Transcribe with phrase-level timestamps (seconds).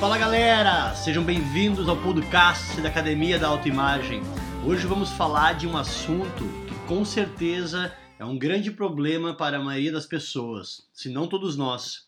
[0.00, 4.22] Fala galera, sejam bem-vindos ao podcast da Academia da Autoimagem.
[4.66, 9.62] Hoje vamos falar de um assunto que com certeza é um grande problema para a
[9.62, 12.06] maioria das pessoas, se não todos nós.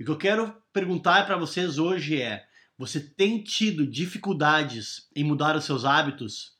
[0.00, 2.44] E o que eu quero perguntar para vocês hoje é:
[2.76, 6.56] você tem tido dificuldades em mudar os seus hábitos?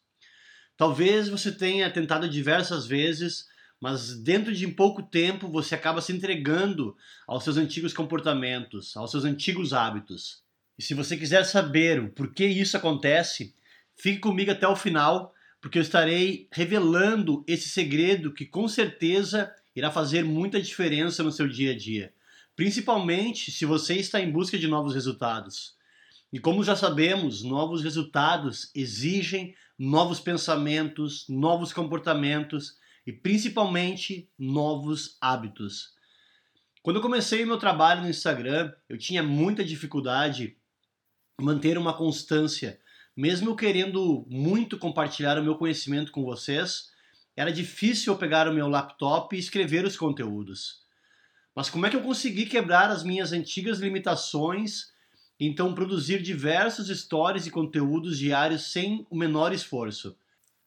[0.77, 3.49] Talvez você tenha tentado diversas vezes,
[3.81, 9.25] mas dentro de pouco tempo você acaba se entregando aos seus antigos comportamentos, aos seus
[9.25, 10.47] antigos hábitos.
[10.79, 13.53] E se você quiser saber o porquê isso acontece,
[13.97, 19.91] fique comigo até o final, porque eu estarei revelando esse segredo que com certeza irá
[19.91, 22.13] fazer muita diferença no seu dia a dia,
[22.55, 25.77] principalmente se você está em busca de novos resultados.
[26.33, 35.97] E como já sabemos, novos resultados exigem novos pensamentos, novos comportamentos e principalmente novos hábitos.
[36.83, 40.58] Quando eu comecei meu trabalho no Instagram, eu tinha muita dificuldade
[41.41, 42.81] manter uma constância.
[43.17, 46.91] Mesmo eu querendo muito compartilhar o meu conhecimento com vocês,
[47.37, 50.83] era difícil eu pegar o meu laptop e escrever os conteúdos.
[51.55, 54.93] Mas como é que eu consegui quebrar as minhas antigas limitações
[55.39, 60.17] e então produzir diversos stories e conteúdos diários sem o menor esforço?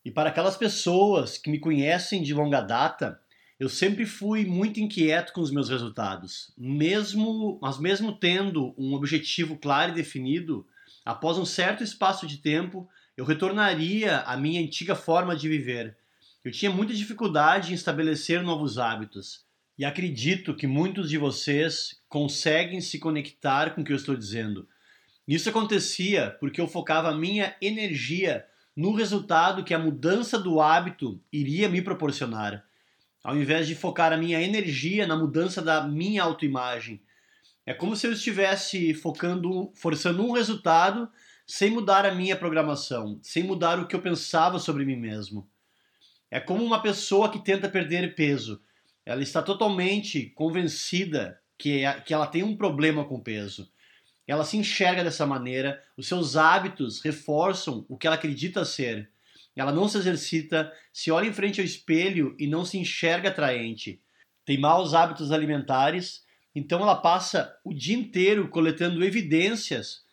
[0.04, 3.20] E para aquelas pessoas que me conhecem de longa data,
[3.62, 6.52] eu sempre fui muito inquieto com os meus resultados.
[6.58, 10.66] Mesmo, mas mesmo tendo um objetivo claro e definido,
[11.06, 15.96] após um certo espaço de tempo, eu retornaria à minha antiga forma de viver.
[16.44, 19.46] Eu tinha muita dificuldade em estabelecer novos hábitos.
[19.78, 24.68] E acredito que muitos de vocês conseguem se conectar com o que eu estou dizendo.
[25.28, 28.44] Isso acontecia porque eu focava a minha energia
[28.76, 32.66] no resultado que a mudança do hábito iria me proporcionar
[33.24, 37.02] ao invés de focar a minha energia na mudança da minha autoimagem.
[37.66, 41.10] É como se eu estivesse focando, forçando um resultado
[41.46, 45.48] sem mudar a minha programação, sem mudar o que eu pensava sobre mim mesmo.
[46.30, 48.62] É como uma pessoa que tenta perder peso.
[49.06, 53.72] Ela está totalmente convencida que, é, que ela tem um problema com peso.
[54.26, 59.12] Ela se enxerga dessa maneira, os seus hábitos reforçam o que ela acredita ser
[59.60, 64.02] ela não se exercita, se olha em frente ao espelho e não se enxerga atraente.
[64.46, 66.24] Tem maus hábitos alimentares,
[66.56, 70.04] então ela passa o dia inteiro coletando evidências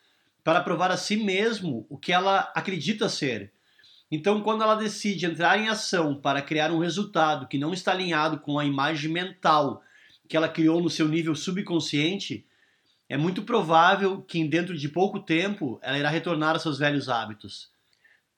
[0.42, 3.52] para provar a si mesmo o que ela acredita ser.
[4.10, 8.38] Então, quando ela decide entrar em ação para criar um resultado que não está alinhado
[8.38, 9.82] com a imagem mental
[10.26, 12.46] que ela criou no seu nível subconsciente,
[13.08, 17.70] é muito provável que dentro de pouco tempo ela irá retornar aos seus velhos hábitos.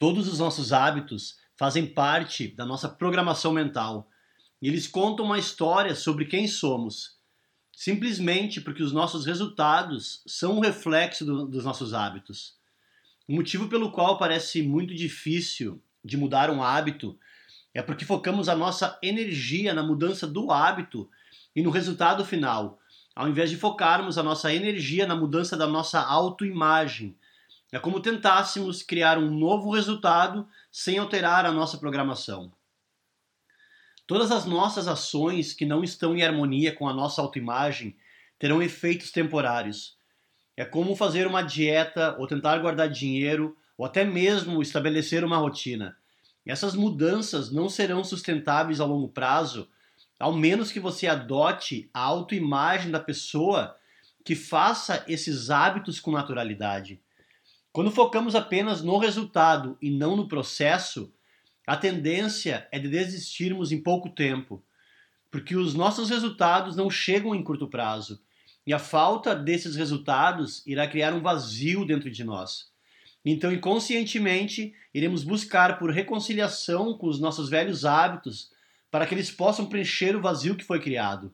[0.01, 4.09] Todos os nossos hábitos fazem parte da nossa programação mental
[4.63, 7.19] e eles contam uma história sobre quem somos,
[7.71, 12.55] simplesmente porque os nossos resultados são um reflexo do, dos nossos hábitos.
[13.29, 17.19] O motivo pelo qual parece muito difícil de mudar um hábito
[17.75, 21.11] é porque focamos a nossa energia na mudança do hábito
[21.55, 22.81] e no resultado final,
[23.15, 27.15] ao invés de focarmos a nossa energia na mudança da nossa autoimagem,
[27.73, 32.53] é como tentássemos criar um novo resultado sem alterar a nossa programação.
[34.07, 37.97] Todas as nossas ações que não estão em harmonia com a nossa autoimagem
[38.41, 39.97] terão efeitos temporários.
[40.57, 45.97] É como fazer uma dieta ou tentar guardar dinheiro ou até mesmo estabelecer uma rotina.
[46.45, 49.69] Essas mudanças não serão sustentáveis a longo prazo,
[50.19, 53.77] ao menos que você adote a autoimagem da pessoa
[54.25, 57.01] que faça esses hábitos com naturalidade.
[57.73, 61.13] Quando focamos apenas no resultado e não no processo,
[61.67, 64.65] a tendência é de desistirmos em pouco tempo,
[65.31, 68.21] porque os nossos resultados não chegam em curto prazo
[68.67, 72.71] e a falta desses resultados irá criar um vazio dentro de nós.
[73.25, 78.51] Então, inconscientemente, iremos buscar por reconciliação com os nossos velhos hábitos
[78.91, 81.33] para que eles possam preencher o vazio que foi criado.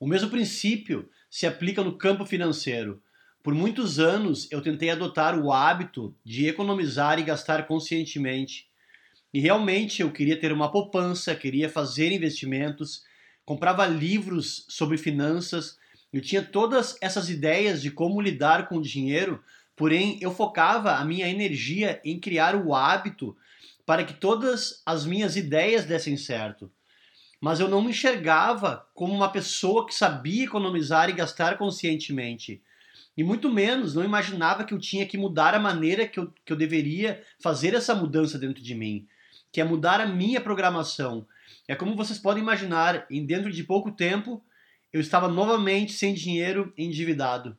[0.00, 3.02] O mesmo princípio se aplica no campo financeiro.
[3.44, 8.66] Por muitos anos eu tentei adotar o hábito de economizar e gastar conscientemente.
[9.34, 13.04] E realmente eu queria ter uma poupança, queria fazer investimentos,
[13.44, 15.76] comprava livros sobre finanças,
[16.10, 19.44] eu tinha todas essas ideias de como lidar com o dinheiro,
[19.76, 23.36] porém eu focava a minha energia em criar o hábito
[23.84, 26.72] para que todas as minhas ideias dessem certo.
[27.38, 32.62] Mas eu não me enxergava como uma pessoa que sabia economizar e gastar conscientemente.
[33.16, 36.52] E muito menos, não imaginava que eu tinha que mudar a maneira que eu, que
[36.52, 39.06] eu deveria fazer essa mudança dentro de mim,
[39.52, 41.26] que é mudar a minha programação.
[41.68, 44.42] É como vocês podem imaginar, em dentro de pouco tempo,
[44.92, 47.56] eu estava novamente sem dinheiro endividado.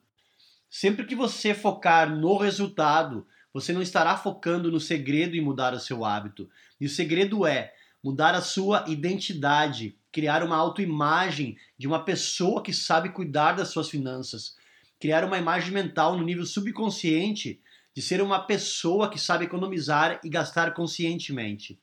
[0.70, 5.80] Sempre que você focar no resultado, você não estará focando no segredo em mudar o
[5.80, 6.50] seu hábito.
[6.80, 7.74] E o segredo é
[8.04, 13.90] mudar a sua identidade, criar uma autoimagem de uma pessoa que sabe cuidar das suas
[13.90, 14.56] finanças,
[15.00, 17.62] criar uma imagem mental no nível subconsciente
[17.94, 21.80] de ser uma pessoa que sabe economizar e gastar conscientemente.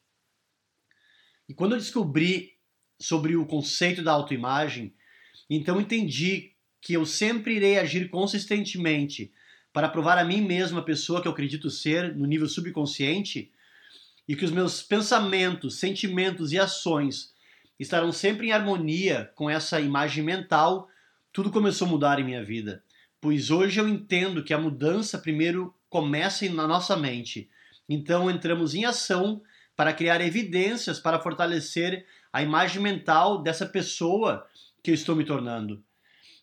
[1.49, 2.57] E quando eu descobri
[2.99, 4.95] sobre o conceito da autoimagem,
[5.49, 9.33] então entendi que eu sempre irei agir consistentemente
[9.73, 13.51] para provar a mim mesmo a pessoa que eu acredito ser no nível subconsciente
[14.29, 17.33] e que os meus pensamentos, sentimentos e ações
[17.79, 20.89] estarão sempre em harmonia com essa imagem mental,
[21.33, 22.85] tudo começou a mudar em minha vida.
[23.23, 27.49] Pois hoje eu entendo que a mudança primeiro começa na nossa mente.
[27.89, 29.41] Então entramos em ação
[29.77, 34.45] para criar evidências para fortalecer a imagem mental dessa pessoa
[34.83, 35.81] que eu estou me tornando.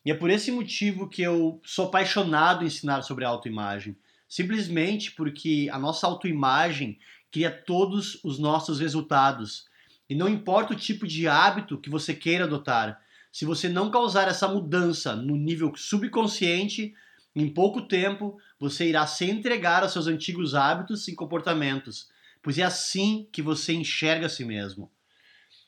[0.05, 3.97] E é por esse motivo que eu sou apaixonado em ensinar sobre autoimagem.
[4.25, 6.97] Simplesmente porque a nossa autoimagem
[7.29, 9.65] cria todos os nossos resultados.
[10.09, 14.27] E não importa o tipo de hábito que você queira adotar, se você não causar
[14.27, 16.93] essa mudança no nível subconsciente,
[17.35, 22.09] em pouco tempo você irá se entregar aos seus antigos hábitos e comportamentos,
[22.41, 24.91] pois é assim que você enxerga a si mesmo.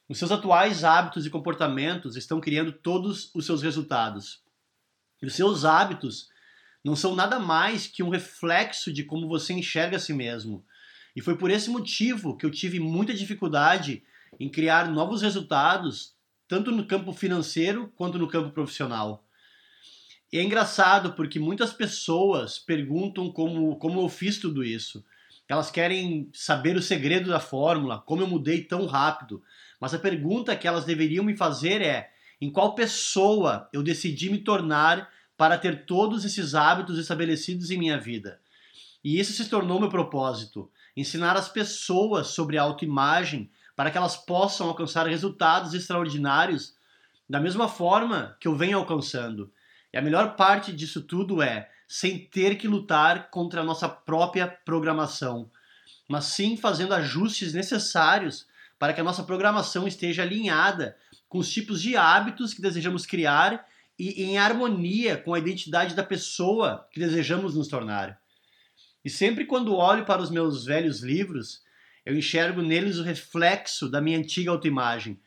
[0.10, 4.42] Os seus atuais hábitos e comportamentos estão criando todos os seus resultados.
[5.22, 6.30] E os seus hábitos
[6.84, 10.66] não são nada mais que um reflexo de como você enxerga a si mesmo.
[11.16, 14.04] E foi por esse motivo que eu tive muita dificuldade
[14.40, 16.16] em criar novos resultados,
[16.52, 19.26] tanto no campo financeiro quanto no campo profissional.
[20.34, 25.02] E é engraçado porque muitas pessoas perguntam como, como eu fiz tudo isso.
[25.48, 29.42] Elas querem saber o segredo da fórmula, como eu mudei tão rápido.
[29.80, 32.12] Mas a pergunta que elas deveriam me fazer é:
[32.42, 37.98] em qual pessoa eu decidi me tornar para ter todos esses hábitos estabelecidos em minha
[37.98, 38.42] vida?
[39.02, 43.50] E isso se tornou meu propósito: ensinar as pessoas sobre autoimagem
[43.82, 46.76] para que elas possam alcançar resultados extraordinários
[47.28, 49.52] da mesma forma que eu venho alcançando.
[49.92, 54.48] E a melhor parte disso tudo é sem ter que lutar contra a nossa própria
[54.48, 55.50] programação,
[56.08, 58.46] mas sim fazendo ajustes necessários
[58.78, 60.96] para que a nossa programação esteja alinhada
[61.28, 63.66] com os tipos de hábitos que desejamos criar
[63.98, 68.22] e em harmonia com a identidade da pessoa que desejamos nos tornar.
[69.04, 71.64] E sempre quando olho para os meus velhos livros,
[72.06, 75.20] eu enxergo neles o reflexo da minha antiga autoimagem.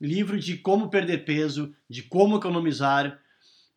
[0.00, 3.20] Livro de como perder peso, de como economizar.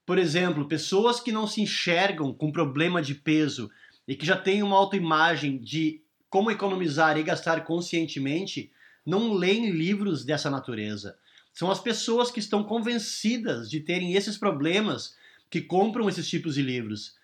[0.06, 3.70] Por exemplo, pessoas que não se enxergam com problema de peso
[4.08, 8.72] e que já têm uma autoimagem de como economizar e gastar conscientemente,
[9.06, 11.18] não leem livros dessa natureza.
[11.54, 15.16] São as pessoas que estão convencidas de terem esses problemas
[15.50, 17.18] que compram esses tipos de livros.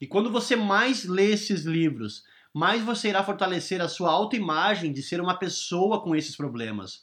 [0.00, 5.02] E quando você mais lê esses livros, mais você irá fortalecer a sua autoimagem de
[5.02, 7.02] ser uma pessoa com esses problemas.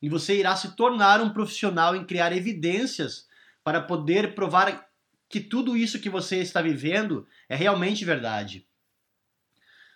[0.00, 3.26] E você irá se tornar um profissional em criar evidências
[3.62, 4.88] para poder provar
[5.28, 8.66] que tudo isso que você está vivendo é realmente verdade.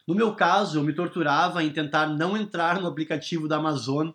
[0.07, 4.11] No meu caso, eu me torturava em tentar não entrar no aplicativo da Amazon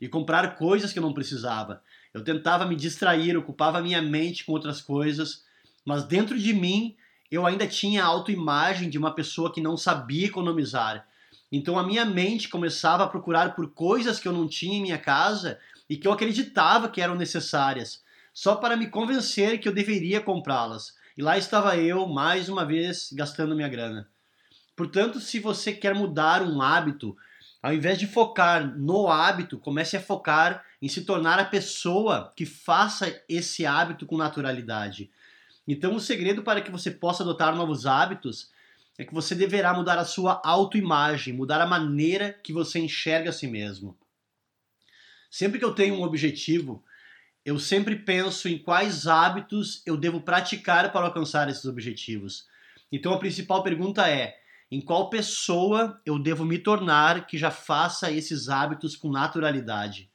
[0.00, 1.82] e comprar coisas que eu não precisava.
[2.12, 5.44] Eu tentava me distrair, ocupava minha mente com outras coisas,
[5.84, 6.96] mas dentro de mim
[7.30, 11.06] eu ainda tinha a autoimagem de uma pessoa que não sabia economizar.
[11.50, 14.98] Então a minha mente começava a procurar por coisas que eu não tinha em minha
[14.98, 20.20] casa e que eu acreditava que eram necessárias, só para me convencer que eu deveria
[20.20, 20.94] comprá-las.
[21.16, 24.08] E lá estava eu, mais uma vez, gastando minha grana.
[24.76, 27.16] Portanto, se você quer mudar um hábito,
[27.60, 32.46] ao invés de focar no hábito, comece a focar em se tornar a pessoa que
[32.46, 35.10] faça esse hábito com naturalidade.
[35.68, 38.50] Então, o segredo para que você possa adotar novos hábitos
[38.96, 43.32] é que você deverá mudar a sua autoimagem, mudar a maneira que você enxerga a
[43.34, 43.94] si mesmo.
[45.30, 46.82] Sempre que eu tenho um objetivo,
[47.44, 52.48] eu sempre penso em quais hábitos eu devo praticar para alcançar esses objetivos.
[52.90, 54.38] Então, a principal pergunta é:
[54.70, 60.10] em qual pessoa eu devo me tornar que já faça esses hábitos com naturalidade.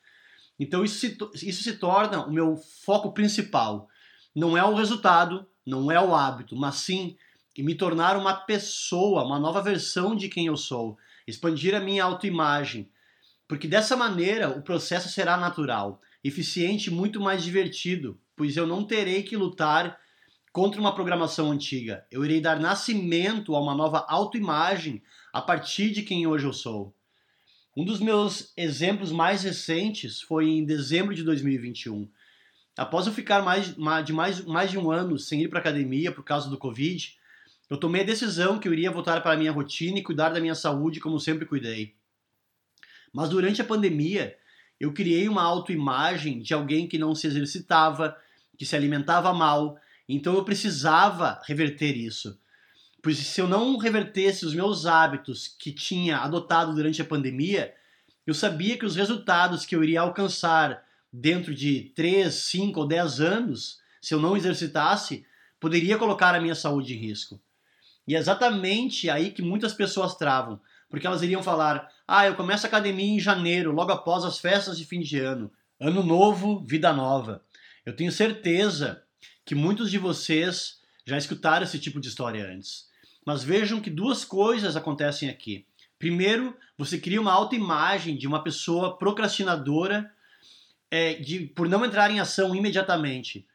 [0.59, 1.17] Então isso se,
[1.47, 3.89] isso se torna o meu foco principal.
[4.35, 7.15] Não é o resultado, não é o hábito, mas sim
[7.57, 10.97] me tornar uma pessoa, uma nova versão de quem eu sou,
[11.27, 12.89] expandir a minha autoimagem,
[13.47, 18.83] porque dessa maneira o processo será natural, eficiente e muito mais divertido, pois eu não
[18.83, 19.99] terei que lutar
[20.51, 22.05] contra uma programação antiga.
[22.09, 26.95] Eu irei dar nascimento a uma nova autoimagem a partir de quem hoje eu sou.
[27.75, 32.07] Um dos meus exemplos mais recentes foi em dezembro de 2021.
[32.75, 36.23] Após eu ficar mais, de mais, mais de um ano sem ir para academia por
[36.23, 37.15] causa do Covid,
[37.69, 40.39] eu tomei a decisão que eu iria voltar para a minha rotina e cuidar da
[40.39, 41.95] minha saúde como sempre cuidei.
[43.11, 44.35] Mas durante a pandemia,
[44.79, 48.17] eu criei uma autoimagem de alguém que não se exercitava,
[48.57, 49.77] que se alimentava mal,
[50.09, 52.39] então eu precisava reverter isso.
[53.01, 57.73] Pois se eu não revertesse os meus hábitos que tinha adotado durante a pandemia,
[58.25, 60.83] eu sabia que os resultados que eu iria alcançar
[61.13, 65.23] dentro de 3, 5 ou 10 anos, se eu não exercitasse,
[65.59, 67.39] poderia colocar a minha saúde em risco.
[68.07, 72.65] E é exatamente aí que muitas pessoas travam, porque elas iriam falar: "Ah, eu começo
[72.65, 75.51] a academia em janeiro, logo após as festas de fim de ano.
[75.79, 77.43] Ano novo, vida nova".
[77.85, 79.03] Eu tenho certeza
[79.45, 82.87] que muitos de vocês já escutaram esse tipo de história antes.
[83.25, 85.65] Mas vejam que duas coisas acontecem aqui.
[85.99, 90.11] Primeiro, você cria uma autoimagem de uma pessoa procrastinadora
[90.93, 93.47] é, de, por não entrar em ação imediatamente.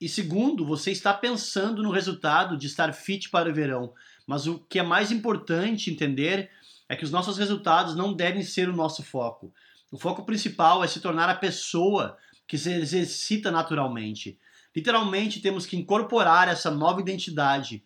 [0.00, 3.94] E segundo, você está pensando no resultado de estar fit para o verão.
[4.26, 6.50] Mas o que é mais importante entender
[6.88, 9.54] é que os nossos resultados não devem ser o nosso foco.
[9.88, 14.36] O foco principal é se tornar a pessoa que se exercita naturalmente.
[14.74, 17.84] Literalmente temos que incorporar essa nova identidade,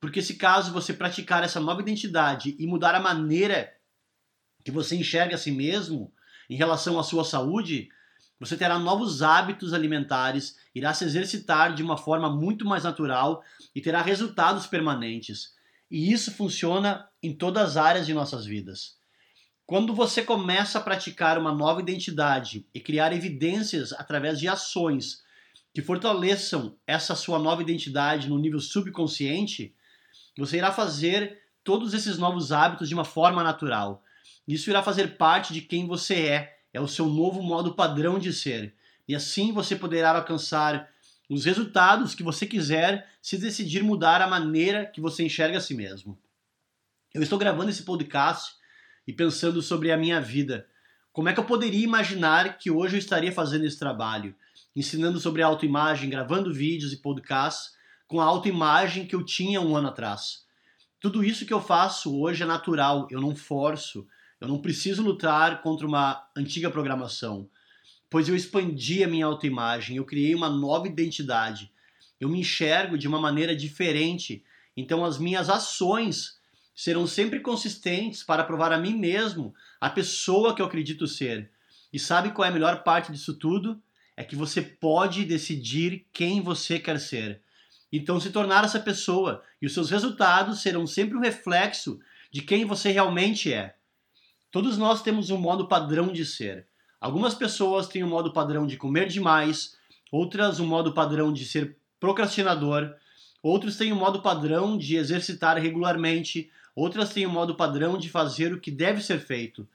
[0.00, 3.74] porque se caso você praticar essa nova identidade e mudar a maneira
[4.64, 6.12] que você enxerga a si mesmo
[6.48, 7.88] em relação à sua saúde,
[8.38, 13.42] você terá novos hábitos alimentares, irá se exercitar de uma forma muito mais natural
[13.74, 15.54] e terá resultados permanentes.
[15.90, 18.96] E isso funciona em todas as áreas de nossas vidas.
[19.66, 25.22] Quando você começa a praticar uma nova identidade e criar evidências através de ações
[25.72, 29.74] que fortaleçam essa sua nova identidade no nível subconsciente,
[30.36, 34.02] você irá fazer todos esses novos hábitos de uma forma natural.
[34.46, 38.32] Isso irá fazer parte de quem você é, é o seu novo modo padrão de
[38.32, 38.74] ser.
[39.08, 40.90] E assim você poderá alcançar
[41.30, 45.72] os resultados que você quiser se decidir mudar a maneira que você enxerga a si
[45.72, 46.18] mesmo.
[47.14, 48.56] Eu estou gravando esse podcast
[49.06, 50.66] e pensando sobre a minha vida.
[51.12, 54.34] Como é que eu poderia imaginar que hoje eu estaria fazendo esse trabalho?
[54.74, 57.74] ensinando sobre autoimagem, gravando vídeos e podcasts
[58.08, 60.44] com a autoimagem que eu tinha um ano atrás.
[61.00, 64.06] Tudo isso que eu faço hoje é natural, eu não forço,
[64.40, 67.48] eu não preciso lutar contra uma antiga programação,
[68.10, 71.72] pois eu expandi a minha autoimagem, eu criei uma nova identidade,
[72.20, 74.44] eu me enxergo de uma maneira diferente,
[74.76, 76.38] então as minhas ações
[76.74, 81.50] serão sempre consistentes para provar a mim mesmo a pessoa que eu acredito ser.
[81.92, 83.80] E sabe qual é a melhor parte disso tudo?
[84.16, 87.40] é que você pode decidir quem você quer ser.
[87.92, 92.00] Então, se tornar essa pessoa e os seus resultados serão sempre um reflexo
[92.30, 93.76] de quem você realmente é.
[94.54, 96.68] Todos nós temos um modo padrão de ser.
[97.00, 99.76] Algumas pessoas têm um modo padrão de comer demais,
[100.12, 102.94] outras um modo padrão de ser procrastinador,
[103.42, 108.52] outros têm um modo padrão de exercitar regularmente, outras têm um modo padrão de fazer
[108.52, 109.66] o que deve ser feito.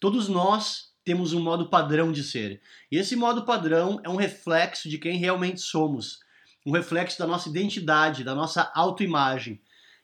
[0.00, 2.62] Todos nós temos um modo padrão de ser.
[2.90, 6.20] E esse modo padrão é um reflexo de quem realmente somos,
[6.64, 9.60] um reflexo da nossa identidade, da nossa autoimagem.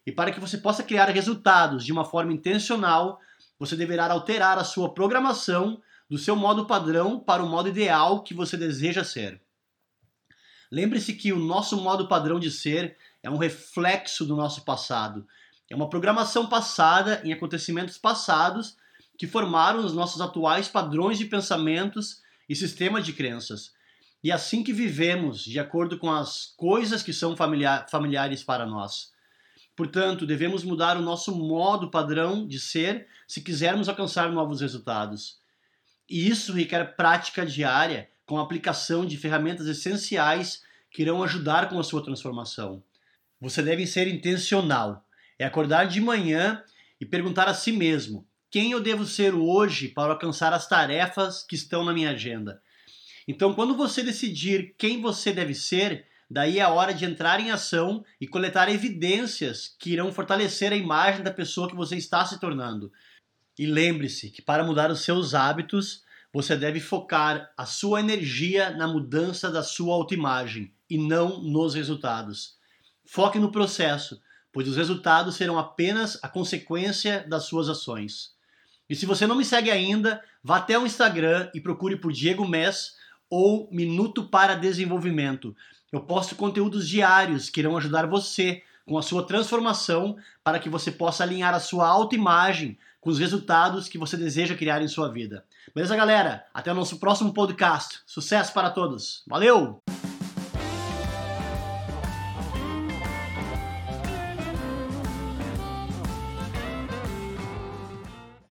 [0.07, 3.23] E para que você possa criar resultados de uma forma intencional,
[3.59, 8.33] você deverá alterar a sua programação do seu modo padrão para o modo ideal que
[8.33, 9.41] você deseja ser.
[10.71, 15.27] Lembre-se que o nosso modo padrão de ser é um reflexo do nosso passado.
[15.69, 18.77] É uma programação passada em acontecimentos passados
[19.19, 23.73] que formaram os nossos atuais padrões de pensamentos e sistema de crenças.
[24.23, 29.13] E assim que vivemos, de acordo com as coisas que são familiar, familiares para nós.
[29.79, 35.39] Portanto, devemos mudar o nosso modo padrão de ser se quisermos alcançar novos resultados.
[36.11, 41.79] E isso requer prática diária, com a aplicação de ferramentas essenciais que irão ajudar com
[41.79, 42.83] a sua transformação.
[43.41, 45.07] Você deve ser intencional.
[45.39, 46.61] É acordar de manhã
[47.01, 51.55] e perguntar a si mesmo: quem eu devo ser hoje para alcançar as tarefas que
[51.55, 52.61] estão na minha agenda.
[53.29, 57.51] Então, quando você decidir quem você deve ser, daí é a hora de entrar em
[57.51, 62.39] ação e coletar evidências que irão fortalecer a imagem da pessoa que você está se
[62.39, 62.93] tornando.
[63.59, 68.87] E lembre-se que para mudar os seus hábitos, você deve focar a sua energia na
[68.87, 72.57] mudança da sua autoimagem e não nos resultados.
[73.05, 74.21] Foque no processo,
[74.53, 78.37] pois os resultados serão apenas a consequência das suas ações.
[78.89, 82.47] E se você não me segue ainda, vá até o Instagram e procure por Diego
[82.47, 82.97] Mess
[83.31, 85.55] ou Minuto para Desenvolvimento.
[85.93, 90.91] Eu posto conteúdos diários que irão ajudar você com a sua transformação para que você
[90.91, 95.45] possa alinhar a sua autoimagem com os resultados que você deseja criar em sua vida.
[95.75, 96.45] Beleza, galera?
[96.53, 98.01] Até o nosso próximo podcast.
[98.07, 99.23] Sucesso para todos.
[99.27, 99.81] Valeu!